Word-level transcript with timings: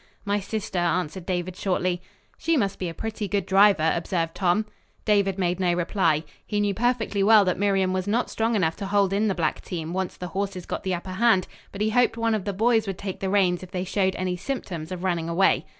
"My 0.25 0.39
sister," 0.39 0.79
answered 0.79 1.27
David 1.27 1.55
shortly. 1.55 2.01
"She 2.39 2.57
must 2.57 2.79
be 2.79 2.89
a 2.89 2.93
pretty 2.95 3.27
good 3.27 3.45
driver," 3.45 3.91
observed 3.93 4.33
Tom. 4.33 4.65
David 5.05 5.37
made 5.37 5.59
no 5.59 5.73
reply. 5.75 6.23
He 6.43 6.59
knew 6.59 6.73
perfectly 6.73 7.21
well 7.21 7.45
that 7.45 7.59
Miriam 7.59 7.93
was 7.93 8.07
not 8.07 8.27
strong 8.31 8.55
enough 8.55 8.75
to 8.77 8.87
hold 8.87 9.13
in 9.13 9.27
the 9.27 9.35
black 9.35 9.61
team, 9.61 9.93
once 9.93 10.17
the 10.17 10.29
horses 10.29 10.65
got 10.65 10.81
the 10.81 10.95
upper 10.95 11.11
hand; 11.11 11.47
but 11.71 11.81
he 11.81 11.91
hoped 11.91 12.17
one 12.17 12.33
of 12.33 12.45
the 12.45 12.51
boys 12.53 12.87
would 12.87 12.97
take 12.97 13.19
the 13.19 13.29
reins 13.29 13.61
if 13.61 13.69
they 13.69 13.83
showed 13.83 14.15
any 14.15 14.35
symptoms 14.35 14.91
of 14.91 15.03
running 15.03 15.29
away. 15.29 15.67